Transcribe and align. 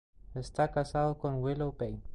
Está 0.33 0.71
casado 0.71 1.15
con 1.19 1.43
Willow 1.43 1.75
Bay. 1.77 2.01